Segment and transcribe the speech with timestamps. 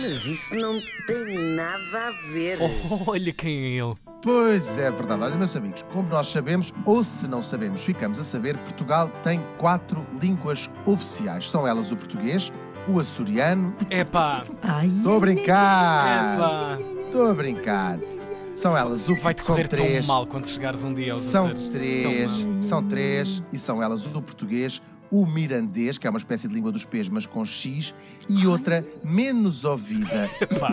[0.00, 2.58] Mas isso não tem nada a ver.
[3.06, 3.94] Olha quem é ele.
[4.22, 5.22] Pois é verdade.
[5.22, 9.40] Olha, meus amigos, como nós sabemos, ou se não sabemos, ficamos a saber, Portugal tem
[9.58, 11.48] quatro línguas oficiais.
[11.48, 12.52] São elas o português,
[12.86, 13.74] o açoriano.
[13.90, 14.44] Epá,
[14.84, 16.34] Estou a brincar!
[16.34, 16.78] epá.
[17.06, 17.98] Estou a brincar.
[18.54, 20.06] São elas o Vai-te correr três.
[20.06, 21.70] tão mal quando chegares um dia aos São Açores.
[21.70, 22.62] três, Tão mal.
[22.62, 26.54] são três, e são elas o do português, o mirandês, que é uma espécie de
[26.54, 27.94] língua dos pés, mas com X,
[28.28, 30.30] e outra menos ouvida.
[30.40, 30.70] Epá.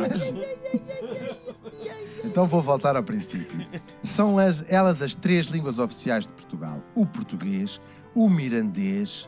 [2.23, 3.65] Então vou voltar ao princípio.
[4.03, 7.81] São as, elas as três línguas oficiais de Portugal: o português,
[8.13, 9.27] o mirandês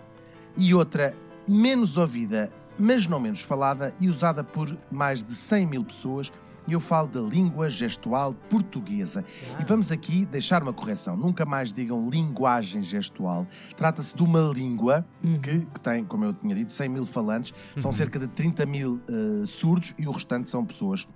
[0.56, 1.16] e outra
[1.48, 6.32] menos ouvida, mas não menos falada e usada por mais de 100 mil pessoas.
[6.70, 9.26] E eu falo da língua gestual portuguesa.
[9.60, 11.18] E vamos aqui deixar uma correção.
[11.18, 13.48] Nunca mais digam linguagem gestual.
[13.76, 15.04] Trata-se de uma língua
[15.42, 17.56] que, que tem, como eu tinha dito, 100 mil falantes.
[17.78, 21.08] São cerca de 30 mil eh, surdos e o restante são pessoas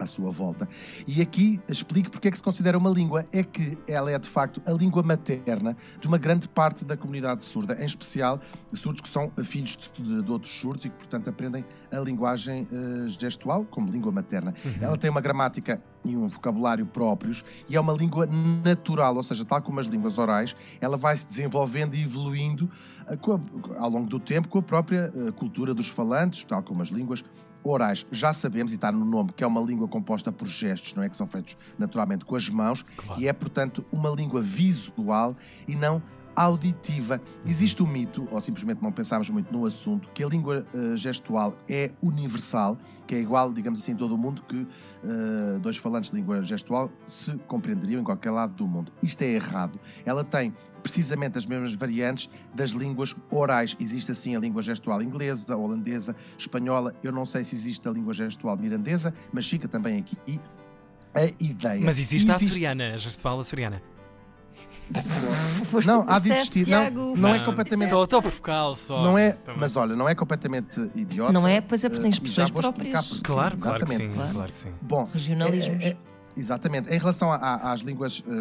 [0.00, 0.68] à sua volta.
[1.06, 3.26] E aqui explico porque é que se considera uma língua.
[3.32, 7.42] É que ela é, de facto, a língua materna de uma grande parte da comunidade
[7.42, 8.40] surda, em especial
[8.74, 13.08] surdos que são filhos de, de outros surdos e que, portanto, aprendem a linguagem eh,
[13.08, 14.54] gestual como língua materna.
[14.80, 18.26] Ela tem uma gramática e um vocabulário próprios e é uma língua
[18.64, 22.70] natural, ou seja, tal como as línguas orais, ela vai se desenvolvendo e evoluindo
[23.06, 23.14] eh,
[23.76, 26.88] a- ao longo do tempo com a própria eh, cultura dos falantes, tal como as
[26.88, 27.22] línguas
[27.62, 28.06] orais.
[28.10, 31.08] Já sabemos, e está no nome, que é uma língua composta por gestos, não é?
[31.08, 33.20] Que são feitos naturalmente com as mãos Claro.
[33.20, 35.36] e é, portanto, uma língua visual
[35.68, 36.02] e não
[36.44, 37.20] auditiva.
[37.46, 41.54] Existe o mito, ou simplesmente não pensámos muito no assunto, que a língua eh, gestual
[41.68, 44.66] é universal, que é igual, digamos assim, em todo o mundo, que
[45.04, 48.90] eh, dois falantes de língua gestual se compreenderiam em qualquer lado do mundo.
[49.02, 49.78] Isto é errado.
[50.04, 53.76] Ela tem precisamente as mesmas variantes das línguas orais.
[53.78, 56.94] Existe assim a língua gestual inglesa, holandesa, espanhola.
[57.02, 60.16] Eu não sei se existe a língua gestual mirandesa, mas fica também aqui
[61.14, 61.84] a ideia.
[61.84, 63.82] Mas existe a Existe- açoriana, a gestual açoriana.
[65.66, 66.58] Foste Não, há de existir.
[66.60, 67.14] Não, Tiago.
[67.16, 67.94] não é completamente.
[67.94, 69.02] Estou a provocá-lo só.
[69.02, 69.60] Não é, Também.
[69.60, 71.32] mas olha, não é completamente idiota.
[71.32, 71.60] Não é?
[71.60, 73.20] Pois é, porque tem Eh, expressões próprias.
[73.22, 73.94] Claro, claro que sim.
[73.94, 74.16] Exatamente.
[74.16, 74.32] Claro.
[74.34, 74.72] Claro que sim.
[74.82, 75.84] Bom, Regionalismos.
[75.84, 75.96] é- é-
[76.36, 76.92] exatamente.
[76.92, 78.32] Em relação a- a- às línguas eh,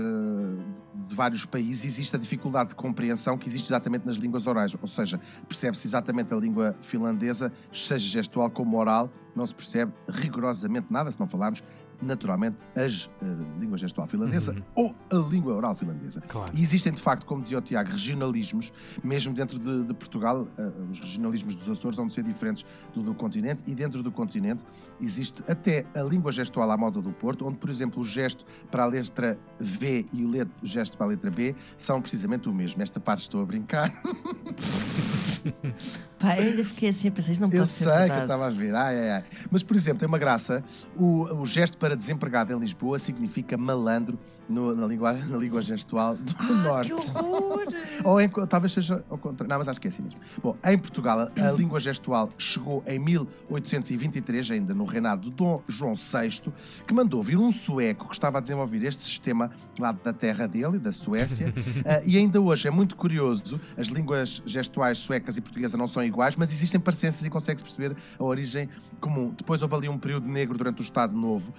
[1.07, 4.75] de vários países, existe a dificuldade de compreensão que existe exatamente nas línguas orais.
[4.81, 10.91] Ou seja, percebe-se exatamente a língua finlandesa, seja gestual como oral, não se percebe rigorosamente
[10.91, 11.63] nada se não falarmos
[12.01, 13.25] naturalmente as eh,
[13.59, 14.61] língua gestual finlandesa Uhum.
[14.75, 16.21] ou a língua oral finlandesa.
[16.21, 16.51] Claro.
[16.55, 18.71] E existem, de facto, como dizia o Tiago, regionalismos,
[19.03, 23.13] mesmo dentro de, de Portugal, eh, os regionalismos dos Açores vão ser diferentes do do
[23.13, 24.63] continente, e dentro do continente
[25.01, 28.83] existe até a língua gestual à moda do Porto, onde, por exemplo, o gesto para
[28.83, 30.29] a letra V e o,
[30.63, 32.81] o gesto para a letra B são precisamente o mesmo.
[32.81, 33.91] Esta parte estou a brincar.
[36.22, 38.47] Eu ainda fiquei assim a pensar, isto não Eu pode ser sei que eu estava
[38.47, 38.75] a ver.
[38.75, 39.24] Ai, ai, ai.
[39.50, 40.63] Mas, por exemplo, tem uma graça.
[40.96, 46.16] O, o gesto para desempregado em Lisboa significa malandro no- na, língua, na língua gestual
[46.16, 46.88] do Norte.
[46.88, 47.66] Que horror!
[48.03, 49.50] Ou em, talvez seja ao contrário.
[49.50, 50.19] Não, mas acho que é assim mesmo.
[50.41, 55.94] Bom, em Portugal, a, língua gestual chegou em 1823, ainda no reinado de Dom João
[55.96, 56.41] VI,
[56.88, 60.78] que mandou vir um sueco que estava a desenvolver este sistema lá da terra dele,
[60.80, 61.53] da Suécia.
[61.86, 66.03] Ah, e ainda hoje é muito curioso, as línguas gestuais suecas e portuguesa não são
[66.09, 69.33] iguais, mas existem parecenças e consegue-se perceber a origem comum.
[69.35, 71.53] Depois houve ali um período negro durante o Estado Novo,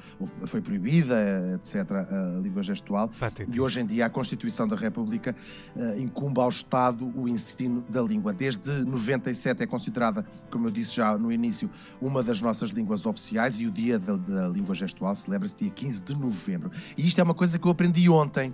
[0.44, 1.16] foi proibida,
[1.54, 3.08] etc., a língua gestual.
[3.18, 3.56] Patetice.
[3.56, 5.34] E hoje em dia a Constituição da República
[5.76, 8.32] eh, incumbe ao Estado o ensino da língua.
[8.32, 13.60] Desde 97 é considerada, como eu disse já no início, uma das nossas línguas oficiais
[13.60, 16.70] e o Dia da, da Língua Gestual celebra-se dia 15 de novembro.
[16.96, 18.52] E isto é uma coisa que eu aprendi ontem.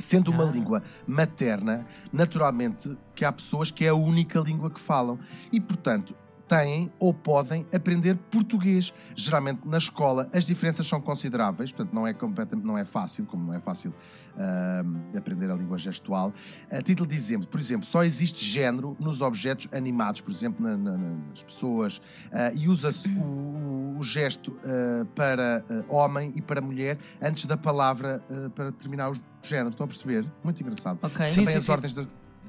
[0.00, 0.50] Sendo uma Ah.
[0.50, 5.18] língua materna, naturalmente que há pessoas que é a única língua que falam.
[5.52, 6.14] E, portanto,
[6.50, 8.92] têm ou podem aprender português.
[9.14, 12.14] Geralmente na escola as diferenças são consideráveis, portanto não é,
[12.64, 13.94] não é fácil, como não é fácil
[14.36, 16.32] ahm, aprender a língua gestual.
[16.70, 20.76] A título de exemplo, por exemplo, só existe género nos objetos animados, por exemplo, na-
[20.76, 20.96] na-
[21.28, 22.00] nas pessoas,
[22.32, 28.22] ah, e usa-se o, o- gesto ah, para homem e para mulher antes da palavra
[28.56, 29.70] para terminar o género.
[29.70, 30.24] Estão a perceber?
[30.42, 30.98] Muito engraçado.
[31.02, 31.28] Ok.
[31.28, 31.70] Sim, Também sim, as sim.
[31.72, 32.04] ordens das,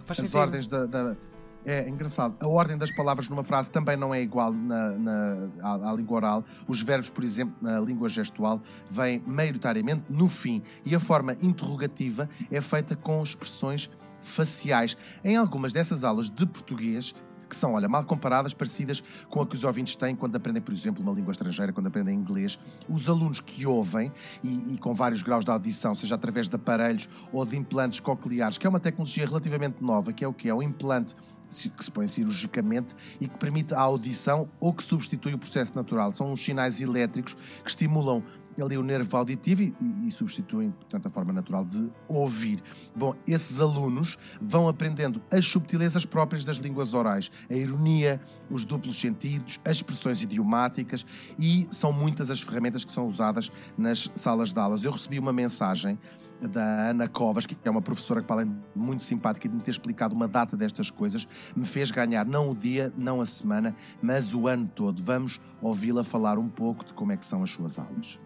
[0.06, 0.38] Faz as sentido.
[0.40, 1.16] ordens da, da-
[1.64, 2.36] É engraçado.
[2.40, 6.16] A ordem das palavras numa frase também não é igual na, na- à, à língua
[6.18, 6.44] oral.
[6.68, 8.60] Os verbos, por exemplo, na língua gestual,
[8.90, 10.64] vêm maioritariamente no fim.
[10.84, 13.92] E a forma interrogativa é feita com expressões
[14.24, 14.98] faciais.
[15.24, 17.14] Em algumas dessas aulas de português,
[17.48, 20.74] que são, olha, mal comparadas, parecidas com a que os ouvintes têm quando aprendem, por
[20.74, 22.58] exemplo, uma língua estrangeira, quando aprendem inglês.
[22.90, 24.12] Os alunos que ouvem,
[24.42, 28.58] e, e com vários graus de audição, seja através de aparelhos ou de implantes cocleares,
[28.58, 31.14] que é uma tecnologia relativamente nova, que é o que é o implante
[31.70, 36.14] que se põe cirurgicamente e que permite a audição ou que substitui o processo natural.
[36.14, 37.34] São uns sinais elétricos
[37.64, 38.24] que estimulam
[38.60, 39.74] ali o nervo auditivo e,
[40.08, 42.62] e, substituem, portanto, a forma natural de ouvir.
[42.96, 48.20] Bom, esses alunos vão aprendendo as subtilezas próprias das línguas orais, a ironia,
[48.50, 51.06] os duplos sentidos, as expressões idiomáticas
[51.40, 54.84] e são muitas as ferramentas que são usadas nas salas de aulas.
[54.84, 55.98] Eu recebi uma mensagem
[56.48, 59.56] da Ana Covas, que é uma professora que, para além de muito simpática e de
[59.56, 63.26] me ter explicado uma data destas coisas, me fez ganhar não o dia, não a
[63.26, 65.02] semana, mas o ano todo.
[65.04, 68.18] Vamos ouvi-la falar um pouco de como é que são as suas aulas.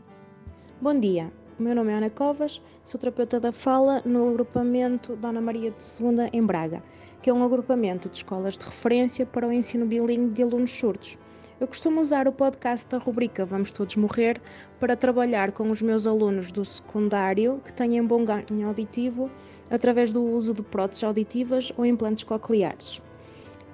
[0.82, 5.40] Bom dia, o meu nome é Ana Covas, sou terapeuta da fala no agrupamento Dona
[5.40, 6.84] Maria Segunda em Braga,
[7.22, 11.18] que é um agrupamento de escolas de referência para o ensino bilingue de alunos surdos.
[11.58, 14.42] Eu costumo usar o podcast da rubrica Vamos Todos Morrer
[14.78, 19.32] para trabalhar com os meus alunos do secundário que têm bom ganho auditivo
[19.70, 23.02] através do uso de próteses auditivas ou implantes cocleares.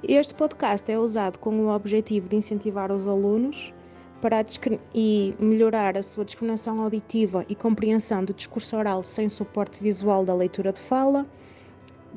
[0.03, 3.73] Este podcast é usado com o objetivo de incentivar os alunos
[4.21, 4.45] para
[4.93, 10.35] e melhorar a sua discriminação auditiva e compreensão do discurso oral sem suporte visual da
[10.35, 11.25] leitura de fala,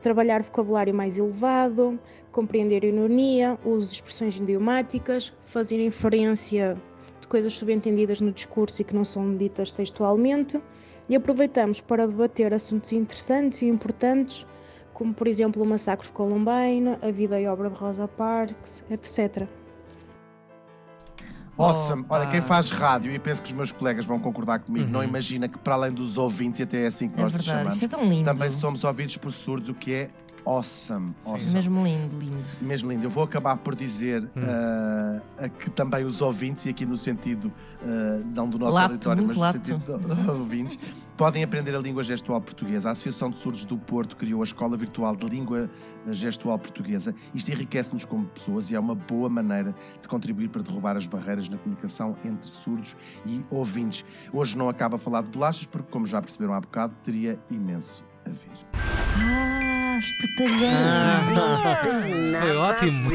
[0.05, 1.99] trabalhar vocabulário mais elevado,
[2.31, 6.77] compreender ironia, uso de expressões idiomáticas, fazer inferência
[7.23, 10.61] de coisas subentendidas no discurso e que não são ditas textualmente,
[11.09, 14.47] e aproveitamos para debater assuntos interessantes e importantes,
[14.93, 19.49] como por exemplo o massacre de Columbine, a vida e obra de Rosa Parks, etc.
[21.56, 22.05] Awesome.
[22.09, 24.93] Olha, quem faz rádio, e penso que os meus colegas vão concordar comigo, uhum.
[24.93, 27.51] não imagina que para além dos ouvintes, e até é assim que é nós verdade.
[27.51, 28.25] chamamos, Isso é tão lindo.
[28.25, 30.11] também somos ouvidos por surdos, o que é
[30.44, 31.14] awesome.
[31.25, 31.52] awesome.
[31.52, 32.43] Mesmo lindo, lindo.
[32.61, 33.06] Mesmo lindo.
[33.06, 34.41] Eu vou acabar por dizer hum.
[34.41, 37.52] uh, que também os ouvintes, e aqui no sentido
[37.82, 39.58] uh, não do nosso lato, auditório, mas no lato.
[39.58, 40.79] sentido dos ouvintes,
[41.17, 42.88] podem aprender a língua gestual portuguesa.
[42.88, 45.70] A Associação de Surdos do Porto criou a Escola Virtual de Língua
[46.08, 47.14] Gestual Portuguesa.
[47.35, 51.49] Isto enriquece-nos como pessoas e é uma boa maneira de contribuir para derrubar as barreiras
[51.49, 52.96] na comunicação entre surdos
[53.26, 54.05] e ouvintes.
[54.32, 58.05] Hoje não acaba a falar de bolachas, porque, como já perceberam há bocado, teria imenso
[58.26, 58.67] a ver.
[58.75, 59.54] Ah,
[59.99, 60.70] espertalhão!
[60.85, 61.81] Ah,
[62.41, 63.11] foi ótimo!